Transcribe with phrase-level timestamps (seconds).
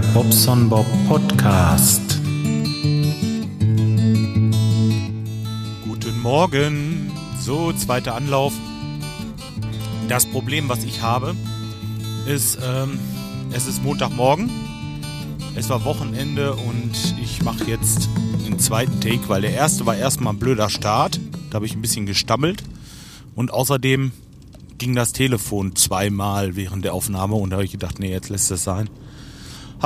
[0.00, 2.20] Bobson Bob Podcast.
[5.86, 7.10] Guten Morgen.
[7.40, 8.52] So, zweiter Anlauf.
[10.08, 11.34] Das Problem, was ich habe,
[12.26, 12.98] ist, ähm,
[13.52, 14.50] es ist Montagmorgen.
[15.54, 18.10] Es war Wochenende und ich mache jetzt
[18.44, 21.18] den zweiten Take, weil der erste war erstmal ein blöder Start.
[21.50, 22.62] Da habe ich ein bisschen gestammelt.
[23.34, 24.12] Und außerdem
[24.76, 28.50] ging das Telefon zweimal während der Aufnahme und da habe ich gedacht, nee, jetzt lässt
[28.50, 28.90] es sein.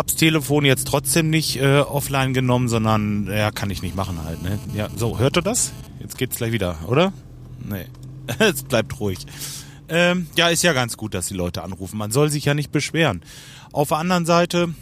[0.00, 4.42] Hab's Telefon jetzt trotzdem nicht äh, offline genommen, sondern ja, kann ich nicht machen halt.
[4.42, 4.58] Ne?
[4.72, 5.72] Ja, so, hört ihr das?
[6.00, 7.12] Jetzt geht's gleich wieder, oder?
[7.62, 7.84] Nee,
[8.38, 9.18] es bleibt ruhig.
[9.90, 11.98] Ähm, ja, ist ja ganz gut, dass die Leute anrufen.
[11.98, 13.20] Man soll sich ja nicht beschweren.
[13.72, 14.72] Auf der anderen Seite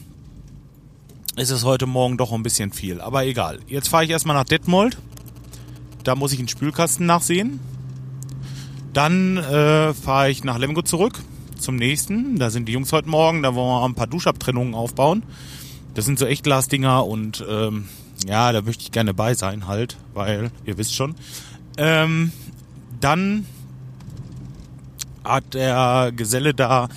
[1.35, 3.59] ist es heute Morgen doch ein bisschen viel, aber egal.
[3.67, 4.99] Jetzt fahre ich erstmal nach Detmold.
[6.05, 7.59] Da muss ich einen Spülkasten nachsehen.
[8.93, 11.19] Dann äh, fahre ich nach Lemgo zurück
[11.59, 12.39] zum nächsten.
[12.39, 15.23] Da sind die Jungs heute Morgen, da wollen wir ein paar Duschabtrennungen aufbauen.
[15.95, 17.89] Das sind so Echtglasdinger und ähm,
[18.27, 21.15] ja, da möchte ich gerne bei sein halt, weil ihr wisst schon.
[21.77, 22.33] Ähm,
[23.01, 23.47] dann
[25.25, 26.89] hat der Geselle da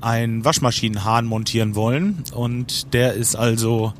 [0.00, 3.92] einen Waschmaschinenhahn montieren wollen und der ist also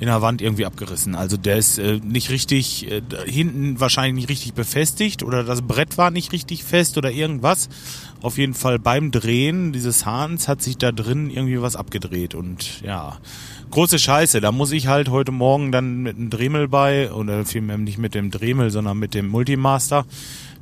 [0.00, 1.14] in der Wand irgendwie abgerissen.
[1.14, 5.98] Also der ist äh, nicht richtig, äh, hinten wahrscheinlich nicht richtig befestigt oder das Brett
[5.98, 7.68] war nicht richtig fest oder irgendwas.
[8.22, 12.80] Auf jeden Fall beim Drehen dieses Hahns hat sich da drin irgendwie was abgedreht und
[12.82, 13.18] ja,
[13.70, 14.40] große Scheiße.
[14.40, 18.14] Da muss ich halt heute Morgen dann mit dem Dremel bei, oder vielmehr nicht mit
[18.14, 20.06] dem Dremel, sondern mit dem Multimaster,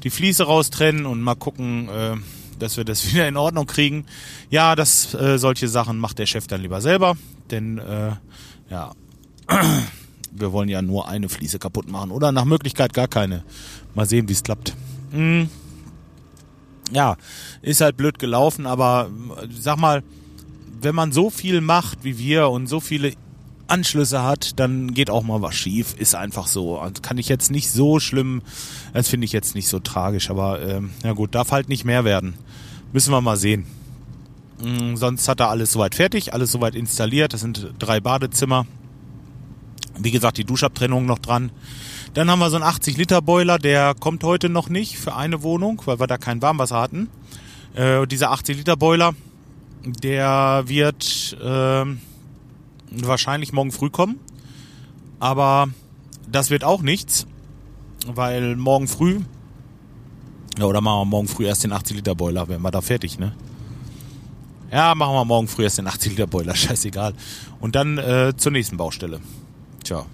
[0.03, 2.17] die Fliese raustrennen und mal gucken, äh,
[2.59, 4.07] dass wir das wieder in Ordnung kriegen.
[4.51, 7.17] Ja, das äh, solche Sachen macht der Chef dann lieber selber,
[7.51, 8.13] denn äh,
[8.71, 8.93] ja,
[10.31, 13.45] wir wollen ja nur eine Fliese kaputt machen oder nach Möglichkeit gar keine.
[13.95, 14.75] Mal sehen, wie es klappt.
[15.13, 15.49] Hm.
[16.93, 17.17] Ja,
[17.63, 19.11] ist halt blöd gelaufen, aber
[19.59, 20.03] sag mal,
[20.81, 23.13] wenn man so viel macht wie wir und so viele
[23.69, 25.95] Anschlüsse hat, dann geht auch mal was schief.
[25.99, 26.79] Ist einfach so.
[26.79, 28.43] Also kann ich jetzt nicht so schlimm,
[28.93, 32.05] das finde ich jetzt nicht so tragisch, aber ähm, ja gut, darf halt nicht mehr
[32.05, 32.35] werden.
[32.93, 33.67] Müssen wir mal sehen.
[34.63, 37.33] Mhm, sonst hat er alles soweit fertig, alles soweit installiert.
[37.33, 38.67] Das sind drei Badezimmer.
[39.99, 41.51] Wie gesagt, die Duschabtrennung noch dran.
[42.15, 46.01] Dann haben wir so einen 80-Liter-Boiler, der kommt heute noch nicht für eine Wohnung, weil
[46.01, 47.09] wir da kein Warmwasser hatten.
[47.75, 49.15] Äh, dieser 80-Liter-Boiler,
[49.85, 51.85] der wird äh,
[52.91, 54.19] wahrscheinlich morgen früh kommen.
[55.21, 55.69] Aber
[56.31, 57.27] das wird auch nichts,
[58.07, 59.21] weil morgen früh,
[60.59, 63.35] ja, oder machen wir morgen früh erst den 80-Liter-Boiler, werden wir da fertig, ne?
[64.73, 67.15] Ja, machen wir morgen früh erst den 80-Liter-Boiler, scheißegal.
[67.61, 69.21] Und dann äh, zur nächsten Baustelle.
[69.87, 70.05] Tja.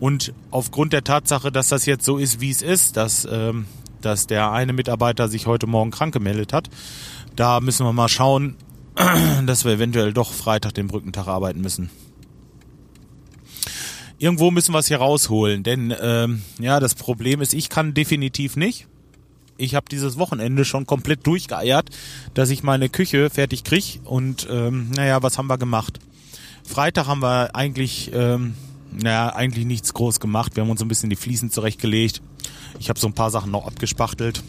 [0.00, 3.66] Und aufgrund der Tatsache, dass das jetzt so ist, wie es ist, dass, ähm,
[4.00, 6.70] dass der eine Mitarbeiter sich heute Morgen krank gemeldet hat,
[7.36, 8.56] da müssen wir mal schauen,
[9.46, 11.90] dass wir eventuell doch Freitag den Brückentag arbeiten müssen.
[14.18, 18.56] Irgendwo müssen wir es hier rausholen, denn ähm, ja, das Problem ist, ich kann definitiv
[18.56, 18.86] nicht.
[19.58, 21.90] Ich habe dieses Wochenende schon komplett durchgeeiert,
[22.32, 24.00] dass ich meine Küche fertig krieg.
[24.04, 25.98] Und ähm, naja, was haben wir gemacht?
[26.64, 28.54] Freitag haben wir eigentlich ähm,
[28.92, 30.56] naja, eigentlich nichts groß gemacht.
[30.56, 32.22] Wir haben uns ein bisschen die Fliesen zurechtgelegt.
[32.78, 34.42] Ich habe so ein paar Sachen noch abgespachtelt.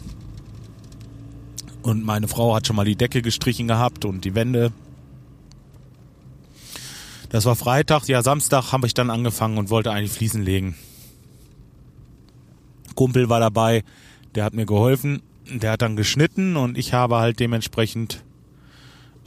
[1.82, 4.72] Und meine Frau hat schon mal die Decke gestrichen gehabt und die Wände.
[7.28, 8.06] Das war Freitag.
[8.06, 10.76] Ja, Samstag habe ich dann angefangen und wollte eigentlich Fliesen legen.
[12.94, 13.82] Kumpel war dabei,
[14.34, 15.22] der hat mir geholfen.
[15.46, 18.22] Der hat dann geschnitten und ich habe halt dementsprechend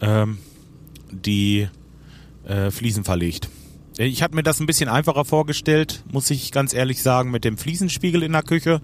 [0.02, 0.40] ähm,
[1.12, 1.68] die
[2.46, 3.50] äh, Fliesen verlegt.
[4.00, 7.58] Ich habe mir das ein bisschen einfacher vorgestellt, muss ich ganz ehrlich sagen, mit dem
[7.58, 8.80] Fliesenspiegel in der Küche.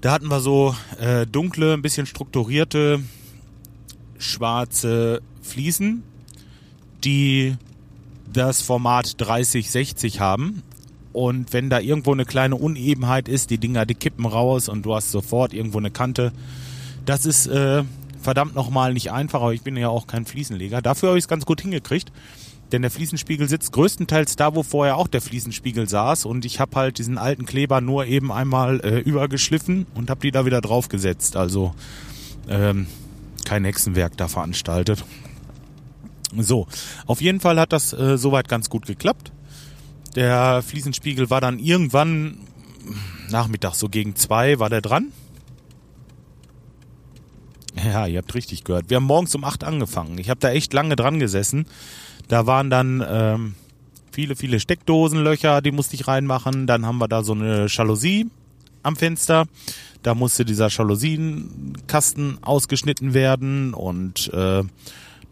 [0.00, 3.02] Da hatten wir so äh, dunkle, ein bisschen strukturierte,
[4.16, 6.04] schwarze Fliesen,
[7.02, 7.56] die
[8.32, 10.62] das Format 3060 haben.
[11.12, 14.94] Und wenn da irgendwo eine kleine Unebenheit ist, die Dinger, die kippen raus und du
[14.94, 16.32] hast sofort irgendwo eine Kante.
[17.06, 17.82] Das ist äh,
[18.22, 20.80] verdammt nochmal nicht einfach, aber ich bin ja auch kein Fliesenleger.
[20.80, 22.12] Dafür habe ich es ganz gut hingekriegt.
[22.72, 26.24] Denn der Fliesenspiegel sitzt größtenteils da, wo vorher auch der Fliesenspiegel saß.
[26.24, 30.30] Und ich habe halt diesen alten Kleber nur eben einmal äh, übergeschliffen und habe die
[30.30, 31.36] da wieder draufgesetzt.
[31.36, 31.74] Also
[32.48, 32.86] ähm,
[33.44, 35.04] kein Hexenwerk da veranstaltet.
[36.36, 36.68] So,
[37.06, 39.32] auf jeden Fall hat das äh, soweit ganz gut geklappt.
[40.14, 42.38] Der Fliesenspiegel war dann irgendwann
[43.30, 45.12] nachmittags so gegen zwei war der dran.
[47.84, 48.90] Ja, ihr habt richtig gehört.
[48.90, 50.18] Wir haben morgens um acht angefangen.
[50.18, 51.66] Ich habe da echt lange dran gesessen
[52.30, 53.54] da waren dann ähm,
[54.12, 56.68] viele, viele Steckdosenlöcher, die musste ich reinmachen.
[56.68, 58.28] Dann haben wir da so eine Jalousie
[58.84, 59.46] am Fenster.
[60.04, 64.62] Da musste dieser Jalousienkasten ausgeschnitten werden und äh,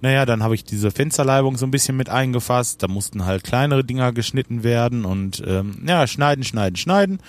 [0.00, 2.82] Naja, dann habe ich diese Fensterleibung so ein bisschen mit eingefasst.
[2.82, 7.20] Da mussten halt kleinere Dinger geschnitten werden und ähm, ja, schneiden, schneiden, schneiden.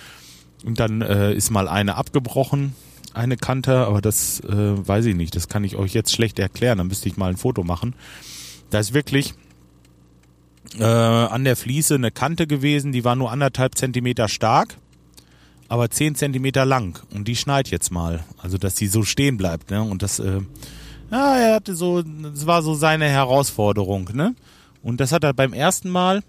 [0.64, 2.74] Und dann äh, ist mal eine abgebrochen,
[3.14, 4.48] eine Kante, aber das äh,
[4.88, 5.34] weiß ich nicht.
[5.36, 6.78] Das kann ich euch jetzt schlecht erklären.
[6.78, 7.94] Da müsste ich mal ein Foto machen.
[8.70, 9.34] Da ist wirklich
[10.78, 14.76] äh, an der Fliese eine Kante gewesen, die war nur anderthalb Zentimeter stark,
[15.68, 17.00] aber zehn Zentimeter lang.
[17.12, 18.24] Und die schneit jetzt mal.
[18.38, 19.70] Also, dass die so stehen bleibt.
[19.70, 19.82] Ne?
[19.82, 20.40] Und das, äh,
[21.10, 24.10] ja, er hatte so, das war so seine Herausforderung.
[24.12, 24.34] Ne?
[24.82, 26.22] Und das hat er beim ersten Mal,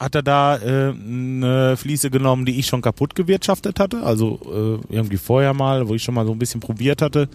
[0.00, 4.02] hat er da äh, eine Fliese genommen, die ich schon kaputt gewirtschaftet hatte.
[4.02, 7.28] Also äh, irgendwie vorher mal, wo ich schon mal so ein bisschen probiert hatte,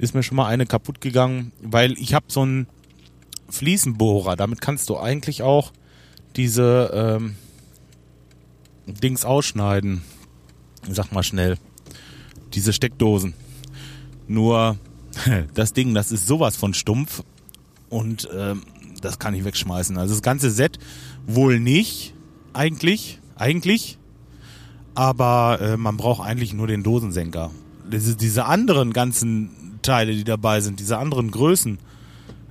[0.00, 2.66] ist mir schon mal eine kaputt gegangen, weil ich habe so ein
[3.48, 4.34] Fliesenbohrer.
[4.34, 5.72] Damit kannst du eigentlich auch
[6.34, 7.36] diese ähm,
[8.86, 10.02] Dings ausschneiden.
[10.90, 11.56] Sag mal schnell.
[12.52, 13.34] Diese Steckdosen.
[14.26, 14.76] Nur
[15.54, 17.22] das Ding, das ist sowas von stumpf
[17.88, 18.62] und ähm,
[19.00, 19.96] das kann ich wegschmeißen.
[19.98, 20.78] Also das ganze Set
[21.26, 22.14] wohl nicht,
[22.52, 23.98] eigentlich, eigentlich,
[24.94, 27.50] aber äh, man braucht eigentlich nur den Dosensenker.
[27.90, 31.78] Diese, diese anderen ganzen Teile, die dabei sind, diese anderen Größen,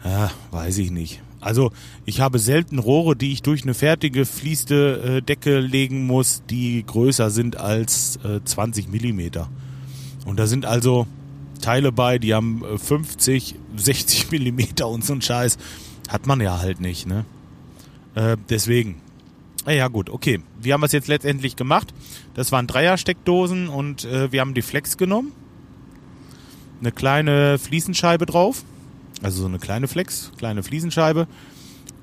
[0.03, 1.21] ja, weiß ich nicht.
[1.41, 1.71] Also
[2.05, 6.83] ich habe selten Rohre, die ich durch eine fertige fließte äh, Decke legen muss, die
[6.85, 9.49] größer sind als äh, 20 Millimeter.
[10.25, 11.05] Und da sind also
[11.61, 15.57] Teile bei, die haben 50, äh, 60 Millimeter und so ein Scheiß.
[16.07, 17.25] Hat man ja halt nicht, ne?
[18.15, 19.01] Äh, deswegen.
[19.67, 20.41] Ja gut, okay.
[20.61, 21.93] Wie haben wir es jetzt letztendlich gemacht?
[22.33, 25.31] Das waren Dreiersteckdosen und äh, wir haben die Flex genommen.
[26.81, 28.63] Eine kleine Fliesenscheibe drauf
[29.21, 31.27] also so eine kleine Flex, kleine Fliesenscheibe.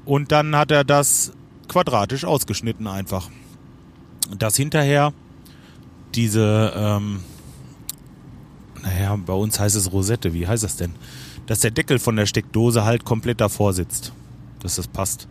[0.04, 1.32] Und dann hat er das
[1.68, 3.30] quadratisch ausgeschnitten einfach.
[4.36, 5.12] Dass hinterher
[6.14, 7.20] diese, ähm,
[8.82, 10.94] naja, bei uns heißt es Rosette, wie heißt das denn?
[11.46, 14.12] Dass der Deckel von der Steckdose halt komplett davor sitzt.
[14.60, 15.28] Dass das passt.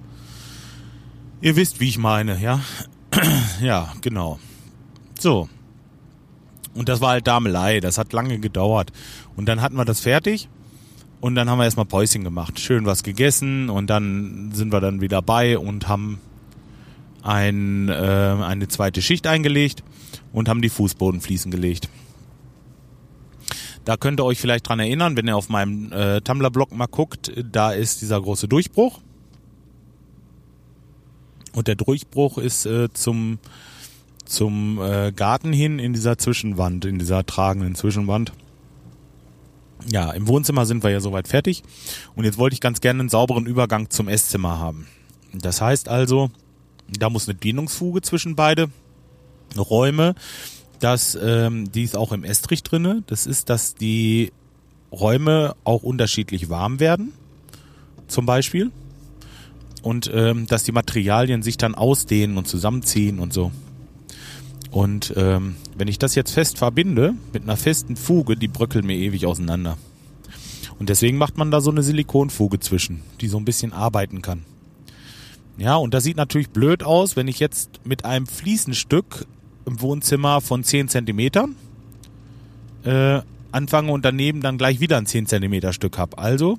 [1.41, 2.61] Ihr wisst, wie ich meine, ja?
[3.61, 4.39] ja, genau.
[5.19, 5.49] So.
[6.75, 8.91] Und das war halt Damelei, das hat lange gedauert.
[9.35, 10.49] Und dann hatten wir das fertig
[11.19, 15.01] und dann haben wir erstmal Päuschen gemacht, schön was gegessen und dann sind wir dann
[15.01, 16.19] wieder bei und haben
[17.23, 19.83] ein, äh, eine zweite Schicht eingelegt
[20.33, 21.89] und haben die Fußbodenfliesen gelegt.
[23.83, 27.31] Da könnt ihr euch vielleicht dran erinnern, wenn ihr auf meinem äh, Tumblr-Blog mal guckt,
[27.51, 29.01] da ist dieser große Durchbruch.
[31.53, 33.39] Und der Durchbruch ist äh, zum,
[34.25, 38.31] zum äh, Garten hin in dieser Zwischenwand, in dieser tragenden Zwischenwand
[39.89, 41.63] ja, im Wohnzimmer sind wir ja soweit fertig.
[42.15, 44.87] Und jetzt wollte ich ganz gerne einen sauberen Übergang zum Esszimmer haben.
[45.33, 46.29] Das heißt also,
[46.87, 48.69] da muss eine Dehnungsfuge zwischen beide
[49.57, 50.15] Räume.
[50.79, 53.03] Das, ähm, die ist auch im Estrich drinne.
[53.07, 54.31] Das ist, dass die
[54.91, 57.13] Räume auch unterschiedlich warm werden.
[58.07, 58.71] Zum Beispiel.
[59.81, 63.51] Und ähm, dass die Materialien sich dann ausdehnen und zusammenziehen und so.
[64.69, 68.95] Und ähm, wenn ich das jetzt fest verbinde mit einer festen Fuge, die bröckelt mir
[68.95, 69.77] ewig auseinander.
[70.79, 74.43] Und deswegen macht man da so eine Silikonfuge zwischen, die so ein bisschen arbeiten kann.
[75.57, 79.27] Ja, und das sieht natürlich blöd aus, wenn ich jetzt mit einem Fliesenstück
[79.65, 81.55] im Wohnzimmer von 10 Zentimetern
[82.83, 83.21] äh,
[83.51, 86.17] anfange und daneben dann gleich wieder ein 10 Zentimeter Stück habe.
[86.17, 86.57] Also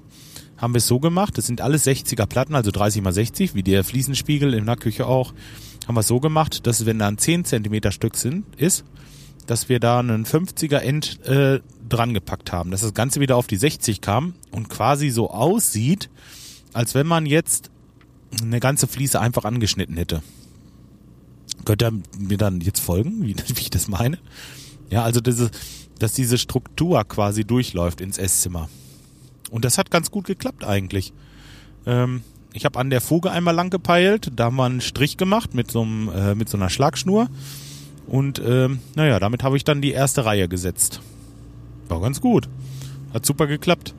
[0.62, 3.64] haben wir es so gemacht, das sind alles 60er Platten, also 30 mal 60, wie
[3.64, 5.34] der Fliesenspiegel in der Küche auch
[5.88, 8.84] haben wir so gemacht, dass wenn da ein 10 Zentimeter Stück sind, ist,
[9.46, 13.48] dass wir da einen 50er End äh, dran gepackt haben, dass das Ganze wieder auf
[13.48, 16.08] die 60 kam und quasi so aussieht,
[16.72, 17.70] als wenn man jetzt
[18.40, 20.22] eine ganze Fliese einfach angeschnitten hätte.
[21.64, 24.18] Könnt ihr mir dann jetzt folgen, wie, wie ich das meine?
[24.90, 25.50] Ja, also diese,
[25.98, 28.68] dass diese Struktur quasi durchläuft ins Esszimmer.
[29.52, 31.12] Und das hat ganz gut geklappt eigentlich.
[31.84, 32.22] Ähm,
[32.54, 35.70] ich habe an der Fuge einmal lang gepeilt, da haben wir einen Strich gemacht mit
[35.70, 37.28] so, einem, äh, mit so einer Schlagschnur.
[38.06, 41.02] Und ähm, naja, damit habe ich dann die erste Reihe gesetzt.
[41.88, 42.48] War ganz gut.
[43.12, 43.94] Hat super geklappt.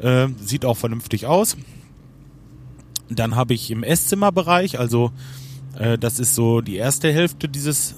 [0.00, 1.56] Äh, sieht auch vernünftig aus.
[3.08, 5.12] Dann habe ich im Esszimmerbereich, also
[5.78, 7.94] äh, das ist so die erste Hälfte dieses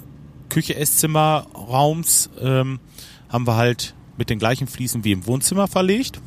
[0.50, 2.78] Küche-Esszimmerraums, ähm,
[3.28, 6.20] haben wir halt mit den gleichen Fliesen wie im Wohnzimmer verlegt.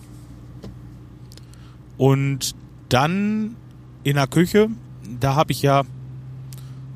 [1.98, 2.56] Und
[2.90, 3.56] dann
[4.04, 4.70] in der Küche,
[5.20, 5.84] da habe ich ja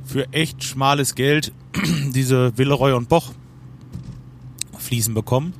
[0.05, 1.51] für echt schmales Geld
[2.13, 3.31] diese Villeroy und Boch
[4.77, 5.53] Fliesen bekommen.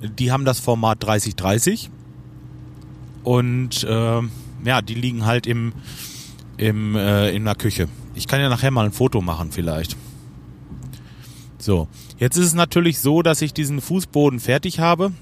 [0.00, 1.90] Die haben das Format 3030
[3.24, 4.20] und äh,
[4.64, 5.72] ja, die liegen halt im,
[6.56, 7.88] im äh, in der Küche.
[8.14, 9.96] Ich kann ja nachher mal ein Foto machen vielleicht.
[11.58, 15.12] So, jetzt ist es natürlich so, dass ich diesen Fußboden fertig habe.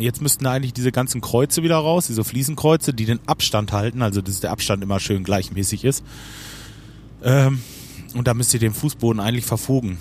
[0.00, 4.22] Jetzt müssten eigentlich diese ganzen Kreuze wieder raus, diese Fliesenkreuze, die den Abstand halten, also
[4.22, 6.02] dass der Abstand immer schön gleichmäßig ist.
[7.22, 7.60] Ähm,
[8.14, 9.98] und da müsst ihr den Fußboden eigentlich verfugen.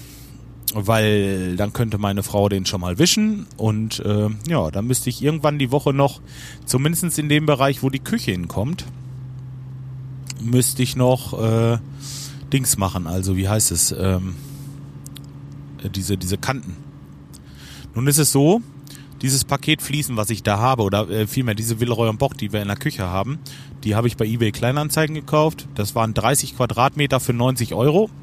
[0.74, 5.24] Weil dann könnte meine Frau den schon mal wischen und äh, ja, dann müsste ich
[5.24, 6.22] irgendwann die Woche noch,
[6.65, 8.86] zumindest in dem Bereich, wo die Küche hinkommt,
[10.39, 11.79] müsste ich noch äh,
[12.53, 14.36] Dings machen, also wie heißt es, ähm,
[15.84, 16.75] äh, diese, diese Kanten.
[17.96, 18.62] Nun ist es so,
[19.22, 22.54] dieses Paket Fliesen, was ich da habe, oder äh, vielmehr diese Villeroy und Boch, die
[22.54, 23.40] wir in der Küche haben,
[23.84, 25.68] die habe ich bei eBay Kleinanzeigen gekauft.
[25.76, 28.10] Das waren 30 Quadratmeter für 90 Euro.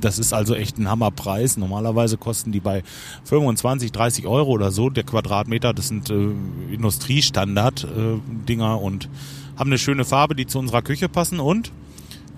[0.00, 1.56] Das ist also echt ein Hammerpreis.
[1.56, 2.82] Normalerweise kosten die bei
[3.24, 5.72] 25, 30 Euro oder so der Quadratmeter.
[5.72, 6.28] Das sind äh,
[6.72, 9.08] Industriestandard-Dinger äh, und
[9.56, 11.72] haben eine schöne Farbe, die zu unserer Küche passen und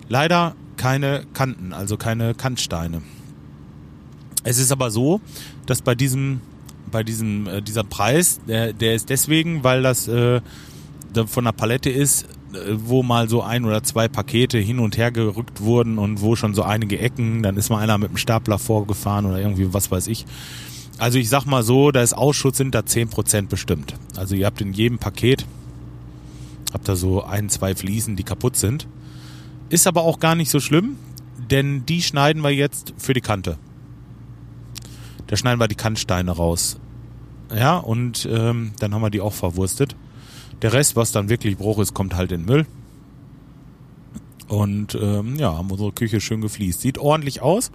[0.09, 3.03] leider keine Kanten, also keine Kantsteine.
[4.45, 5.21] Es ist aber so,
[5.67, 6.41] dass bei diesem
[6.91, 10.41] bei diesem äh, dieser Preis, der, der ist deswegen, weil das äh,
[11.27, 15.11] von der Palette ist, äh, wo mal so ein oder zwei Pakete hin und her
[15.11, 18.59] gerückt wurden und wo schon so einige Ecken, dann ist mal einer mit dem Stapler
[18.59, 20.27] vorgefahren oder irgendwie was weiß ich.
[20.99, 23.95] Also ich sag mal so, da ist Ausschuss sind da 10% bestimmt.
[24.17, 25.45] Also ihr habt in jedem Paket,
[26.73, 28.87] habt da so ein, zwei Fliesen, die kaputt sind.
[29.69, 30.97] Ist aber auch gar nicht so schlimm,
[31.51, 33.59] denn die schneiden wir jetzt für die Kante.
[35.27, 36.79] Da schneiden wir die Kantsteine raus.
[37.55, 39.97] Ja, und ähm, dann haben wir die auch verwurstet.
[40.63, 42.67] Der Rest, was dann wirklich Bruch ist, kommt halt in Müll.
[44.49, 46.81] Und ähm, ja, haben unsere Küche schön gefliest.
[46.81, 47.71] Sieht ordentlich aus.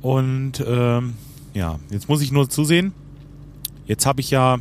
[0.00, 1.14] Und ähm,
[1.54, 2.92] ja, jetzt muss ich nur zusehen.
[3.86, 4.58] Jetzt habe ich ja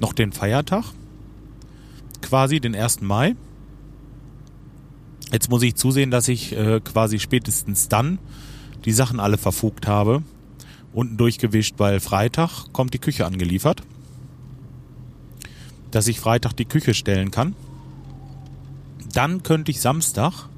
[0.00, 0.84] noch den Feiertag.
[2.22, 3.00] Quasi den 1.
[3.02, 3.34] Mai.
[5.32, 8.18] Jetzt muss ich zusehen, dass ich äh, quasi spätestens dann
[8.86, 10.22] die Sachen alle verfugt habe.
[10.94, 13.82] Unten durchgewischt, weil Freitag kommt die Küche angeliefert.
[15.90, 17.54] Dass ich Freitag die Küche stellen kann.
[19.12, 20.48] Dann könnte ich Samstag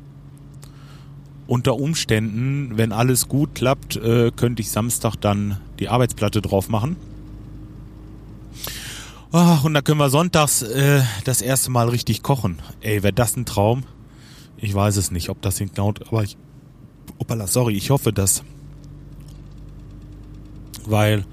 [1.49, 6.97] unter Umständen, wenn alles gut klappt, äh, könnte ich Samstag dann die Arbeitsplatte drauf machen.
[9.33, 12.59] Ach, und dann können wir sonntags äh, das erste Mal richtig kochen.
[12.81, 13.85] Ey, wäre das ein Traum?
[14.59, 16.37] Ich weiß es nicht, ob das hinklaut, aber ich
[17.19, 18.43] Opala, sorry, ich hoffe das.
[20.85, 21.25] Weil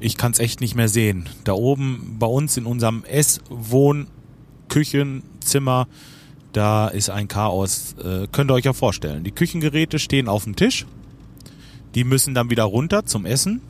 [0.00, 1.28] ich kann es echt nicht mehr sehen.
[1.44, 4.08] Da oben bei uns in unserem Ess-, Wohn-,
[4.68, 5.86] Küchenzimmer,
[6.52, 7.94] da ist ein Chaos.
[8.02, 9.24] Äh, könnt ihr euch ja vorstellen.
[9.24, 10.86] Die Küchengeräte stehen auf dem Tisch.
[11.94, 13.60] Die müssen dann wieder runter zum Essen.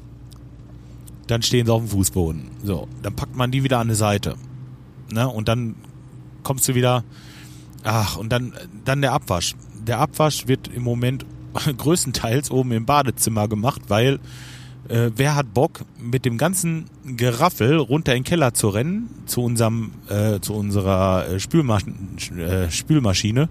[1.27, 2.51] Dann stehen sie auf dem Fußboden.
[2.65, 4.37] So, dann packt man die wieder an die Seite.
[5.13, 5.29] Ne?
[5.29, 5.75] Und dann
[6.43, 7.05] kommst du wieder.
[7.85, 8.53] Ach, und dann,
[8.85, 9.55] dann der Abwasch
[9.87, 11.27] der Abwasch wird im Moment
[11.77, 14.19] größtenteils oben im Badezimmer gemacht, weil
[14.89, 19.43] äh, wer hat Bock, mit dem ganzen Geraffel runter in den Keller zu rennen, zu
[19.43, 21.85] unserem, äh, zu unserer äh, Spülmasch
[22.37, 23.49] äh, Spülmaschine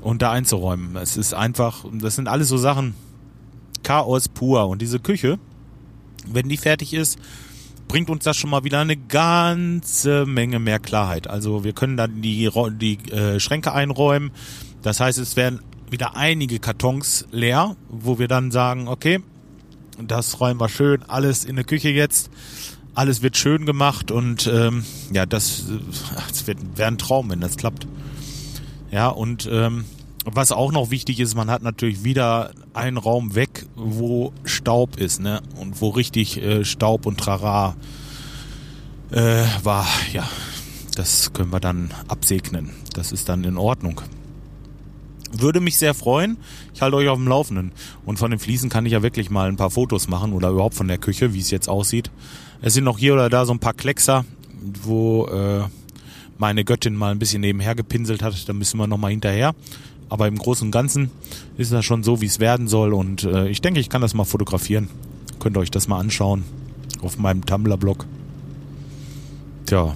[0.00, 0.96] und da einzuräumen.
[0.96, 2.94] Es ist einfach, das sind alles so Sachen,
[3.82, 4.68] Chaos pur.
[4.68, 5.38] Und diese Küche,
[6.26, 7.18] wenn die fertig ist,
[7.88, 11.26] bringt uns das schon mal wieder eine ganze Menge mehr Klarheit.
[11.26, 14.30] Also wir können dann die, die äh, Schränke einräumen,
[14.82, 19.20] das heißt, es werden wieder einige Kartons leer, wo wir dann sagen, okay,
[20.00, 22.30] das räumen wir schön, alles in der Küche jetzt,
[22.94, 25.64] alles wird schön gemacht und ähm, ja, das,
[26.28, 27.86] das wird wäre ein Traum, wenn das klappt.
[28.90, 29.84] Ja, und ähm,
[30.24, 35.20] was auch noch wichtig ist, man hat natürlich wieder einen Raum weg, wo Staub ist,
[35.20, 35.42] ne?
[35.56, 37.76] Und wo richtig äh, Staub und Trara
[39.10, 40.28] äh, war, ja,
[40.96, 42.72] das können wir dann absegnen.
[42.92, 44.02] Das ist dann in Ordnung.
[45.32, 46.38] Würde mich sehr freuen.
[46.74, 47.72] Ich halte euch auf dem Laufenden.
[48.06, 50.74] Und von den Fliesen kann ich ja wirklich mal ein paar Fotos machen oder überhaupt
[50.74, 52.10] von der Küche, wie es jetzt aussieht.
[52.62, 54.24] Es sind noch hier oder da so ein paar Kleckser,
[54.82, 55.64] wo äh,
[56.38, 58.48] meine Göttin mal ein bisschen nebenher gepinselt hat.
[58.48, 59.54] Da müssen wir nochmal hinterher.
[60.08, 61.10] Aber im Großen und Ganzen
[61.58, 62.94] ist das schon so, wie es werden soll.
[62.94, 64.88] Und äh, ich denke, ich kann das mal fotografieren.
[65.38, 66.44] Könnt ihr euch das mal anschauen
[67.02, 68.06] auf meinem Tumblr-Blog.
[69.66, 69.94] Tja,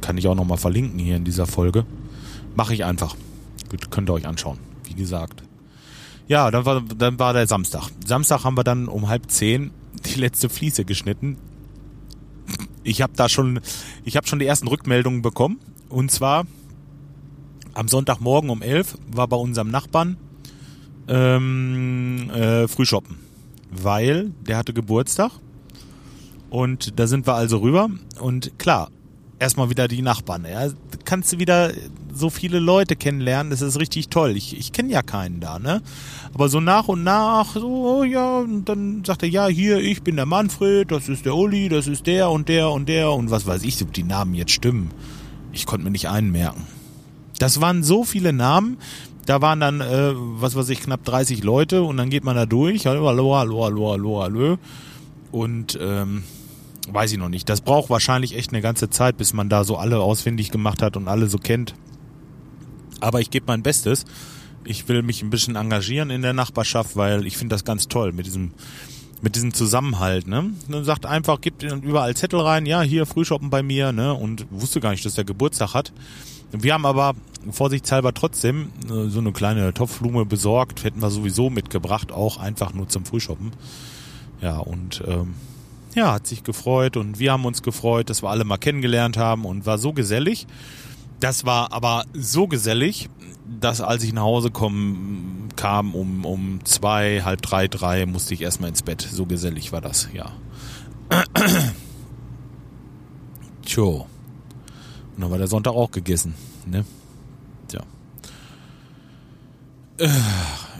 [0.00, 1.86] kann ich auch nochmal verlinken hier in dieser Folge.
[2.54, 3.16] Mache ich einfach.
[3.90, 5.42] Könnt ihr euch anschauen, wie gesagt.
[6.28, 7.90] Ja, dann war, dann war der Samstag.
[8.06, 9.72] Samstag haben wir dann um halb zehn
[10.04, 11.36] die letzte Fliese geschnitten.
[12.82, 13.60] Ich habe da schon,
[14.04, 15.58] ich habe schon die ersten Rückmeldungen bekommen.
[15.88, 16.46] Und zwar
[17.74, 20.16] am Sonntagmorgen um elf war bei unserem Nachbarn
[21.08, 23.18] ähm, äh, Frühshoppen,
[23.70, 25.32] weil der hatte Geburtstag.
[26.48, 27.90] Und da sind wir also rüber.
[28.20, 28.90] Und klar,
[29.40, 30.46] erstmal wieder die Nachbarn.
[30.48, 30.68] Ja,
[31.04, 31.72] kannst du wieder
[32.12, 34.36] so viele Leute kennenlernen, das ist richtig toll.
[34.36, 35.82] Ich, ich kenne ja keinen da, ne?
[36.34, 40.02] Aber so nach und nach, so, oh ja, und dann sagt er, ja, hier, ich
[40.02, 43.30] bin der Manfred, das ist der Uli, das ist der und der und der und
[43.30, 44.90] was weiß ich, ob die Namen jetzt stimmen.
[45.52, 46.66] Ich konnte mir nicht einen merken.
[47.38, 48.76] Das waren so viele Namen,
[49.26, 52.46] da waren dann, äh, was weiß ich, knapp 30 Leute und dann geht man da
[52.46, 54.58] durch, hallo, hallo, hallo, hallo, hallo, hallo.
[55.32, 56.24] Und ähm,
[56.92, 57.48] weiß ich noch nicht.
[57.48, 60.96] Das braucht wahrscheinlich echt eine ganze Zeit, bis man da so alle ausfindig gemacht hat
[60.96, 61.74] und alle so kennt.
[63.00, 64.04] Aber ich gebe mein Bestes.
[64.64, 68.12] Ich will mich ein bisschen engagieren in der Nachbarschaft, weil ich finde das ganz toll
[68.12, 68.52] mit diesem
[69.22, 70.50] mit diesem Zusammenhalt, ne?
[70.68, 74.14] Dann sagt einfach, gibt überall Zettel rein, ja, hier Frühshoppen bei mir, ne?
[74.14, 75.92] Und wusste gar nicht, dass der Geburtstag hat.
[76.52, 77.14] Wir haben aber
[77.50, 82.88] vorsichtshalber trotzdem äh, so eine kleine Topfblume besorgt, hätten wir sowieso mitgebracht, auch einfach nur
[82.88, 83.52] zum Frühshoppen.
[84.40, 85.34] Ja, und ähm,
[85.94, 89.44] ja, hat sich gefreut und wir haben uns gefreut, dass wir alle mal kennengelernt haben
[89.44, 90.46] und war so gesellig.
[91.18, 93.10] Das war aber so gesellig,
[93.46, 98.40] dass als ich nach Hause komm, kam um, um zwei, halb drei, drei, musste ich
[98.40, 99.02] erstmal ins Bett.
[99.02, 100.32] So gesellig war das, ja.
[103.62, 104.06] Tjo.
[105.16, 106.34] Und dann war der Sonntag auch gegessen,
[106.66, 106.84] ne?
[107.68, 107.82] Tja.
[109.98, 110.08] Äh,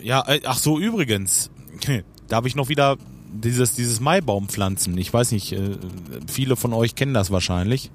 [0.03, 1.51] ja, äh, ach so, übrigens,
[2.29, 2.97] da habe ich noch wieder
[3.33, 4.97] dieses, dieses Maibaumpflanzen.
[4.99, 5.77] Ich weiß nicht, äh,
[6.27, 7.91] viele von euch kennen das wahrscheinlich.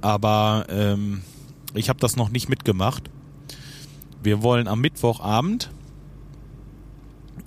[0.00, 1.22] Aber ähm,
[1.74, 3.10] ich habe das noch nicht mitgemacht.
[4.22, 5.70] Wir wollen am Mittwochabend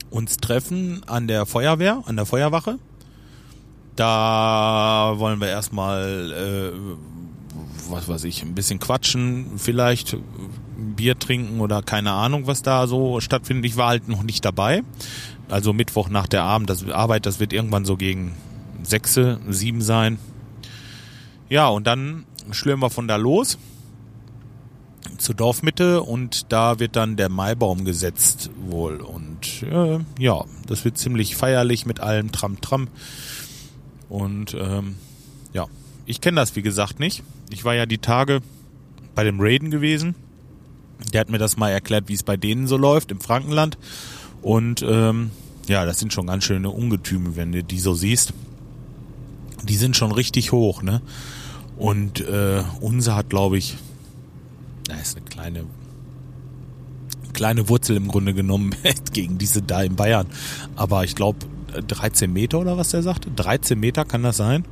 [0.10, 2.80] uns treffen an der Feuerwehr, an der Feuerwache.
[3.96, 10.18] Da wollen wir erstmal, äh, was weiß ich, ein bisschen quatschen, vielleicht
[10.96, 13.66] Bier trinken oder keine Ahnung, was da so stattfindet.
[13.66, 14.84] Ich war halt noch nicht dabei.
[15.50, 18.34] Also Mittwoch nach der Abend, das Arbeit, das wird irgendwann so gegen
[18.84, 20.18] sechs, sieben sein.
[21.50, 23.58] Ja, und dann schlüren wir von da los
[25.18, 29.02] zur Dorfmitte und da wird dann der Maibaum gesetzt wohl.
[29.02, 32.88] Und äh, ja, das wird ziemlich feierlich mit allem Tram-Tram.
[34.10, 34.96] Und ähm,
[35.54, 35.68] ja,
[36.06, 37.24] ich kenne das wie gesagt nicht.
[37.50, 38.42] Ich war ja die Tage
[39.14, 40.16] bei dem Raiden gewesen.
[41.14, 43.78] Der hat mir das mal erklärt, wie es bei denen so läuft im Frankenland.
[44.46, 45.32] Und ähm,
[45.68, 48.32] ja, das sind schon ganz schöne Ungetüme, wenn du die so siehst.
[49.64, 51.02] Die sind schon richtig hoch, ne?
[51.78, 53.76] Und äh, unser hat, glaube ich,
[54.88, 55.66] na, ist eine kleine
[57.34, 58.76] kleine Wurzel im Grunde genommen
[59.14, 60.28] gegen diese da in Bayern.
[60.76, 61.40] Aber ich glaube
[61.88, 63.32] 13 Meter oder was der sagte.
[63.32, 64.64] 13 Meter kann das sein.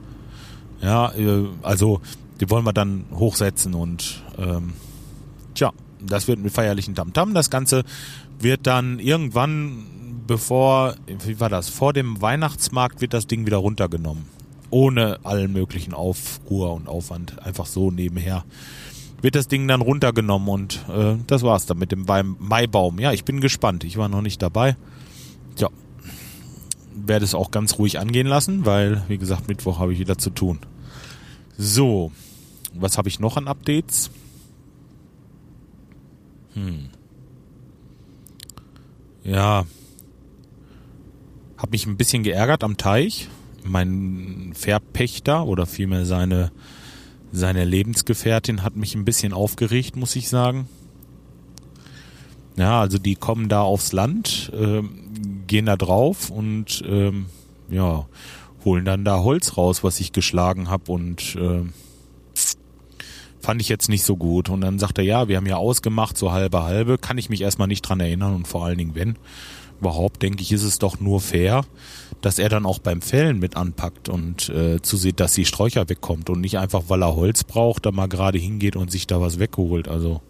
[0.84, 2.00] Ja, äh, also
[2.40, 4.74] die wollen wir dann hochsetzen und ähm,
[5.56, 5.72] tja,
[6.06, 7.30] das wird mit feierlichen Tamtam.
[7.30, 7.34] -Tam.
[7.34, 7.84] Das Ganze
[8.40, 9.86] wird dann irgendwann,
[10.28, 14.26] bevor, wie war das, vor dem Weihnachtsmarkt wird das Ding wieder runtergenommen.
[14.70, 17.46] Ohne allen möglichen Aufruhr und Aufwand.
[17.46, 18.44] Einfach so nebenher
[19.24, 22.06] wird das Ding dann runtergenommen und äh, das war's dann mit dem
[22.40, 23.00] Maibaum.
[23.00, 23.86] Ja, ich bin gespannt.
[23.86, 24.76] Ich war noch nicht dabei.
[25.56, 25.70] Tja,
[26.94, 30.30] werde es auch ganz ruhig angehen lassen, weil, wie gesagt, Mittwoch habe ich wieder zu
[30.30, 30.60] tun.
[31.58, 32.12] So,
[32.74, 34.12] was habe ich noch an Updates?
[36.54, 36.90] Hm.
[39.24, 39.66] Ja.
[41.58, 43.30] Hab mich ein bisschen geärgert am Teich.
[43.64, 46.52] Mein Verpächter oder vielmehr seine,
[47.32, 50.68] seine Lebensgefährtin hat mich ein bisschen aufgeregt, muss ich sagen.
[52.56, 54.84] Ja, also die kommen da aufs Land, äh,
[55.48, 57.28] gehen da drauf und ähm,
[57.70, 58.06] ja,
[58.64, 61.64] holen dann da Holz raus, was ich geschlagen habe und äh,
[63.44, 64.50] fand ich jetzt nicht so gut.
[64.50, 67.42] Und dann sagt er, ja, wir haben ja ausgemacht, so halbe halbe, kann ich mich
[67.42, 69.18] erstmal nicht dran erinnern und vor allen Dingen, wenn
[69.82, 71.66] überhaupt, denke ich, ist es doch nur fair,
[72.22, 76.30] dass er dann auch beim Fällen mit anpackt und äh, zusieht, dass die Sträucher wegkommt
[76.30, 79.40] und nicht einfach, weil er Holz braucht, da mal gerade hingeht und sich da was
[79.40, 79.90] wegholt.
[79.90, 80.22] Also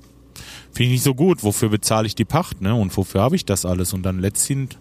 [0.72, 1.44] finde ich nicht so gut.
[1.44, 2.74] Wofür bezahle ich die Pacht, ne?
[2.74, 3.94] Und wofür habe ich das alles?
[3.94, 4.80] Und dann letztendlich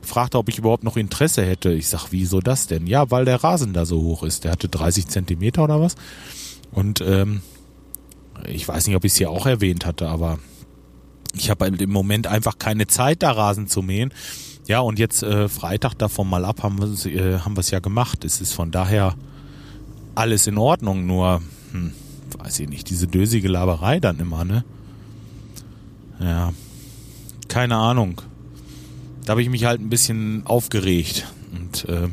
[0.00, 1.72] fragt er, ob ich überhaupt noch Interesse hätte.
[1.72, 2.86] Ich sag, wieso das denn?
[2.86, 4.44] Ja, weil der Rasen da so hoch ist.
[4.44, 5.96] Der hatte 30 Zentimeter oder was.
[6.70, 7.40] Und ähm,
[8.48, 10.38] ich weiß nicht, ob ich es hier auch erwähnt hatte, aber
[11.34, 14.12] ich habe halt im Moment einfach keine Zeit, da Rasen zu mähen.
[14.66, 18.24] Ja, und jetzt äh, Freitag davon mal ab haben wir äh, es ja gemacht.
[18.24, 19.14] Es ist von daher
[20.14, 21.42] alles in Ordnung, nur
[21.72, 21.92] hm,
[22.38, 24.64] weiß ich nicht, diese dösige Laberei dann immer, ne?
[26.20, 26.52] Ja,
[27.48, 28.22] keine Ahnung.
[29.24, 32.08] Da habe ich mich halt ein bisschen aufgeregt und äh,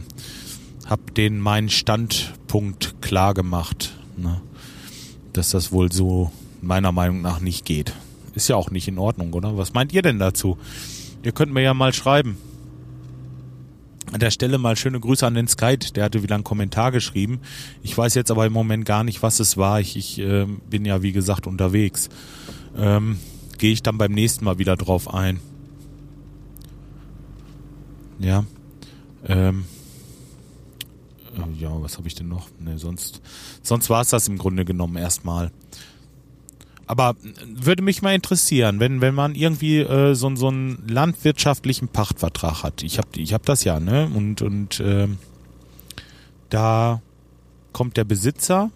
[0.87, 3.93] habe denen meinen Standpunkt klar gemacht.
[4.17, 4.41] Ne?
[5.33, 7.93] Dass das wohl so meiner Meinung nach nicht geht.
[8.33, 9.57] Ist ja auch nicht in Ordnung, oder?
[9.57, 10.57] Was meint ihr denn dazu?
[11.23, 12.37] Ihr könnt mir ja mal schreiben.
[14.11, 17.39] An der Stelle mal schöne Grüße an den Skype, der hatte wieder einen Kommentar geschrieben.
[17.81, 19.79] Ich weiß jetzt aber im Moment gar nicht, was es war.
[19.79, 22.09] Ich, ich äh, bin ja, wie gesagt, unterwegs.
[22.77, 23.17] Ähm,
[23.57, 25.39] Gehe ich dann beim nächsten Mal wieder drauf ein.
[28.17, 28.43] Ja.
[29.27, 29.80] Ähm, äh,
[31.59, 32.49] ja, was habe ich denn noch?
[32.59, 33.21] Ne, sonst,
[33.61, 35.51] sonst war es das im Grunde genommen erstmal.
[36.87, 37.15] Aber
[37.45, 42.83] würde mich mal interessieren, wenn, wenn man irgendwie äh, so, so einen landwirtschaftlichen Pachtvertrag hat.
[42.83, 44.11] Ich habe ich hab das ja, ne?
[44.13, 45.07] Und, und äh,
[46.49, 47.01] da
[47.71, 48.71] kommt der Besitzer,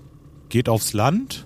[0.47, 1.45] geht aufs Land,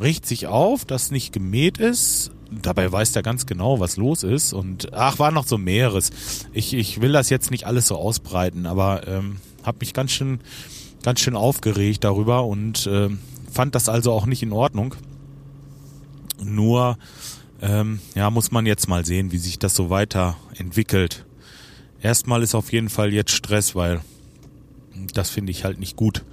[0.00, 2.30] riecht sich auf, dass nicht gemäht ist.
[2.62, 4.52] Dabei weiß er ganz genau, was los ist.
[4.52, 6.10] Und ach, war noch so mehreres.
[6.52, 10.40] Ich, ich will das jetzt nicht alles so ausbreiten, aber ähm, habe mich ganz schön,
[11.02, 13.08] ganz schön aufgeregt darüber und äh,
[13.52, 14.94] fand das also auch nicht in Ordnung.
[16.42, 16.98] Nur,
[17.62, 21.24] ähm, ja, muss man jetzt mal sehen, wie sich das so weiterentwickelt.
[22.02, 24.00] Erstmal ist auf jeden Fall jetzt Stress, weil
[25.14, 26.24] das finde ich halt nicht gut.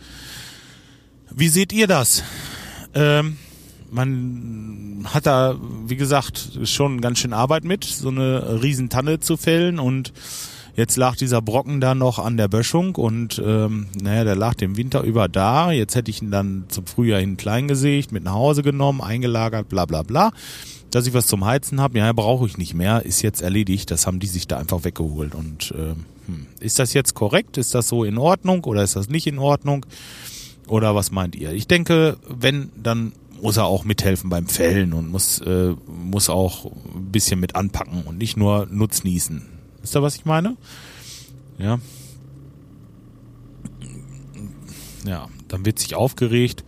[1.34, 2.23] Wie seht ihr das?
[2.93, 3.38] Ähm,
[3.91, 9.80] man hat da, wie gesagt, schon ganz schön Arbeit mit, so eine Riesentanne zu fällen
[9.80, 10.13] und
[10.75, 14.77] Jetzt lag dieser Brocken da noch an der Böschung und ähm, naja, der lag den
[14.77, 15.71] Winter über da.
[15.71, 19.67] Jetzt hätte ich ihn dann zum Frühjahr hin klein gesägt, mit nach Hause genommen, eingelagert,
[19.67, 20.32] bla bla bla.
[20.89, 23.91] Dass ich was zum Heizen habe, ja, brauche ich nicht mehr, ist jetzt erledigt.
[23.91, 25.36] Das haben die sich da einfach weggeholt.
[25.36, 25.93] Und äh,
[26.27, 26.47] hm.
[26.60, 27.58] ist das jetzt korrekt?
[27.58, 29.86] Ist das so in Ordnung oder ist das nicht in Ordnung?
[30.67, 31.51] Oder was meint ihr?
[31.51, 36.65] Ich denke, wenn, dann muss er auch mithelfen beim Fällen und muss, äh, muss auch
[36.65, 39.45] ein bisschen mit anpacken und nicht nur nutznießen.
[39.82, 40.56] Wisst ihr, was ich meine?
[41.58, 41.80] Ja.
[45.06, 46.63] Ja, dann wird sich aufgeregt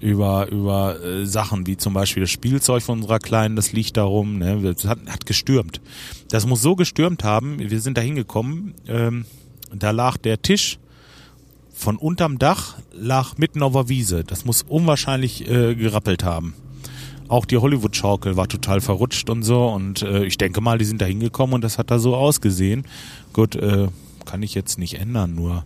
[0.00, 4.38] über, über äh, Sachen wie zum Beispiel das Spielzeug von unserer Kleinen, das liegt darum,
[4.38, 5.80] ne, das hat, hat gestürmt.
[6.28, 9.24] Das muss so gestürmt haben, wir sind da hingekommen, ähm,
[9.74, 10.78] da lag der Tisch
[11.74, 14.24] von unterm Dach, lag mitten auf der Wiese.
[14.24, 16.54] Das muss unwahrscheinlich äh, gerappelt haben.
[17.28, 19.66] Auch die Hollywood-Schaukel war total verrutscht und so.
[19.66, 22.86] Und äh, ich denke mal, die sind da hingekommen und das hat da so ausgesehen.
[23.32, 23.88] Gut, äh,
[24.24, 25.64] kann ich jetzt nicht ändern, nur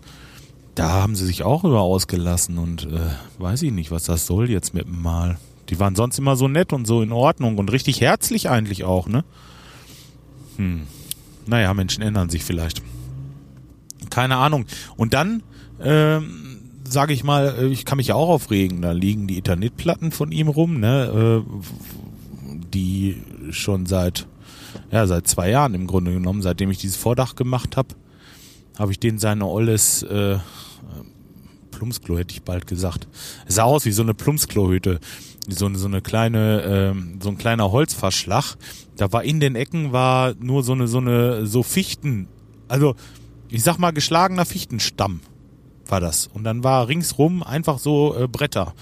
[0.75, 3.01] da haben sie sich auch über ausgelassen und äh,
[3.39, 5.37] weiß ich nicht, was das soll jetzt mit dem Mal.
[5.71, 9.09] Die waren sonst immer so nett und so in Ordnung und richtig herzlich eigentlich auch,
[9.09, 9.25] ne?
[10.57, 10.83] Hm.
[11.47, 12.83] Naja, Menschen ändern sich vielleicht.
[14.11, 14.67] Keine Ahnung.
[14.97, 15.43] Und dann
[15.83, 16.49] ähm,
[16.89, 18.83] sage ich mal, äh, ich kann mich ja auch aufregen.
[18.83, 21.51] Da liegen die Eternitplatten von ihm rum, ne, äh,
[22.73, 24.27] die schon seit
[24.91, 27.95] ja seit zwei Jahren im Grunde genommen, seitdem ich dieses Vordach gemacht habe,
[28.79, 30.39] habe ich den seine olles äh,
[31.71, 33.07] Plumpsklo hätte ich bald gesagt.
[33.47, 34.99] Es sah aus wie so eine Plumpsklohütte,
[35.49, 38.57] so so eine kleine äh, so ein kleiner Holzverschlag.
[38.97, 42.29] Da war in den Ecken war nur so eine so eine so Fichten,
[42.67, 42.97] also
[43.49, 45.21] ich sag mal geschlagener Fichtenstamm
[45.91, 46.29] war das.
[46.33, 48.75] Und dann war ringsrum einfach so äh, Bretter.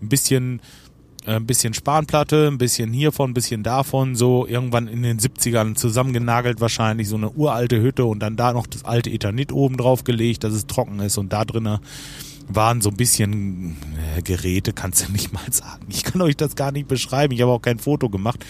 [0.00, 0.60] Ein bisschen,
[1.26, 5.74] äh, ein bisschen Spanplatte, ein bisschen hiervon, ein bisschen davon, so irgendwann in den 70ern
[5.74, 10.04] zusammengenagelt wahrscheinlich, so eine uralte Hütte und dann da noch das alte Ethanit oben drauf
[10.04, 11.78] gelegt, dass es trocken ist und da drinnen
[12.48, 13.76] waren so ein bisschen
[14.16, 15.86] äh, Geräte, kannst du nicht mal sagen.
[15.88, 18.44] Ich kann euch das gar nicht beschreiben, ich habe auch kein Foto gemacht.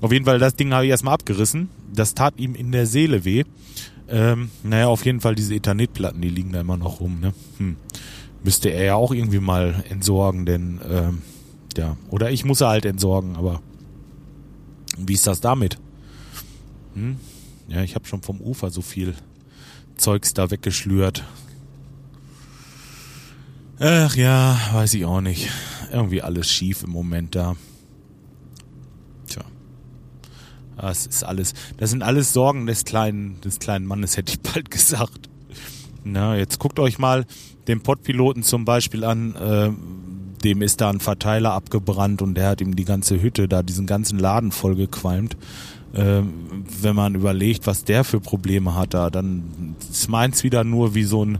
[0.00, 1.68] Auf jeden Fall, das Ding habe ich erstmal abgerissen.
[1.92, 3.44] Das tat ihm in der Seele weh.
[4.14, 7.18] Ähm, naja, auf jeden Fall diese Ethanitplatten, die liegen da immer noch rum.
[7.18, 7.34] Ne?
[7.58, 7.76] Hm.
[8.44, 11.22] Müsste er ja auch irgendwie mal entsorgen, denn ähm,
[11.76, 13.60] ja, oder ich muss er halt entsorgen, aber
[14.96, 15.78] wie ist das damit?
[16.94, 17.16] Hm?
[17.66, 19.14] Ja, ich habe schon vom Ufer so viel
[19.96, 21.24] Zeugs da weggeschlürt.
[23.80, 25.50] Ach ja, weiß ich auch nicht.
[25.90, 27.56] Irgendwie alles schief im Moment da.
[30.76, 34.70] Das ist alles, das sind alles Sorgen des kleinen, des kleinen Mannes, hätte ich bald
[34.70, 35.28] gesagt.
[36.04, 37.24] Na, jetzt guckt euch mal
[37.66, 39.70] den Pottpiloten zum Beispiel an, äh,
[40.44, 43.86] dem ist da ein Verteiler abgebrannt und der hat ihm die ganze Hütte da, diesen
[43.86, 45.36] ganzen Laden vollgequalmt.
[45.94, 46.22] Äh,
[46.82, 51.04] wenn man überlegt, was der für Probleme hat da, dann ist meins wieder nur wie
[51.04, 51.38] so ein,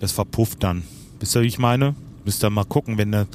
[0.00, 0.84] das verpufft dann.
[1.18, 1.94] Wisst ihr, wie ich meine?
[2.24, 3.26] Müsst ihr mal gucken, wenn er,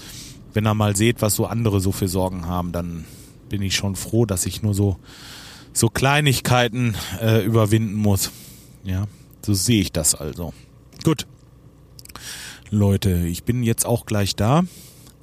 [0.53, 3.05] wenn er mal seht, was so andere so für Sorgen haben, dann
[3.49, 4.97] bin ich schon froh, dass ich nur so,
[5.73, 8.31] so Kleinigkeiten äh, überwinden muss.
[8.83, 9.05] Ja,
[9.45, 10.53] so sehe ich das also.
[11.03, 11.27] Gut.
[12.71, 14.63] Leute, ich bin jetzt auch gleich da.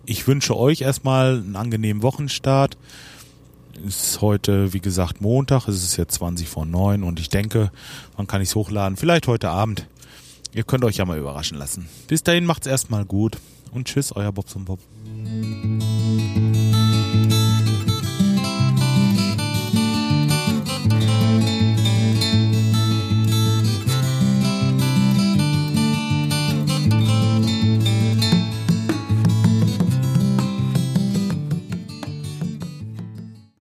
[0.07, 2.77] Ich wünsche euch erstmal einen angenehmen Wochenstart.
[3.87, 5.69] Ist heute, wie gesagt, Montag.
[5.69, 7.73] Es ist jetzt 20 vor 9 und ich denke,
[8.17, 8.97] wann kann ich es hochladen?
[8.97, 9.87] Vielleicht heute Abend.
[10.53, 11.89] Ihr könnt euch ja mal überraschen lassen.
[12.09, 13.39] Bis dahin macht's erstmal gut
[13.73, 14.81] und tschüss, euer Bobson Bob.